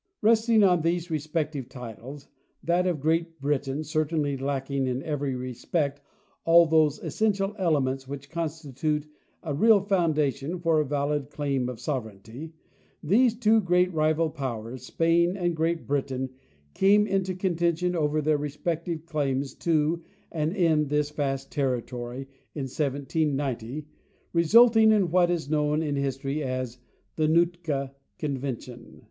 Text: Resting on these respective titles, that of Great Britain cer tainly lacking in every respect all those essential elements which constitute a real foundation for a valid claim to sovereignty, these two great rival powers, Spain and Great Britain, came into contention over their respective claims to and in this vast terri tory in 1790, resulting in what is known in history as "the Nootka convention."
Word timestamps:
Resting 0.23 0.63
on 0.63 0.81
these 0.81 1.11
respective 1.11 1.69
titles, 1.69 2.27
that 2.63 2.87
of 2.87 2.99
Great 2.99 3.39
Britain 3.39 3.83
cer 3.83 4.03
tainly 4.03 4.41
lacking 4.41 4.87
in 4.87 5.03
every 5.03 5.35
respect 5.35 6.01
all 6.43 6.65
those 6.65 6.97
essential 7.03 7.53
elements 7.59 8.07
which 8.07 8.31
constitute 8.31 9.05
a 9.43 9.53
real 9.53 9.79
foundation 9.79 10.59
for 10.59 10.79
a 10.79 10.85
valid 10.87 11.29
claim 11.29 11.67
to 11.67 11.77
sovereignty, 11.77 12.51
these 13.03 13.37
two 13.37 13.61
great 13.61 13.93
rival 13.93 14.31
powers, 14.31 14.87
Spain 14.87 15.37
and 15.37 15.55
Great 15.55 15.85
Britain, 15.85 16.31
came 16.73 17.05
into 17.05 17.35
contention 17.35 17.95
over 17.95 18.23
their 18.23 18.37
respective 18.39 19.05
claims 19.05 19.53
to 19.53 20.01
and 20.31 20.55
in 20.55 20.87
this 20.87 21.11
vast 21.11 21.51
terri 21.51 21.85
tory 21.85 22.21
in 22.55 22.63
1790, 22.63 23.85
resulting 24.33 24.91
in 24.91 25.11
what 25.11 25.29
is 25.29 25.47
known 25.47 25.83
in 25.83 25.95
history 25.95 26.41
as 26.41 26.79
"the 27.17 27.27
Nootka 27.27 27.93
convention." 28.17 28.99